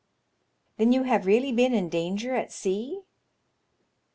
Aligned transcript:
Then 0.77 0.93
you 0.93 1.03
have 1.03 1.27
really 1.27 1.51
been 1.51 1.75
in 1.75 1.87
danger 1.87 2.33
at 2.33 2.51
sea 2.51 3.03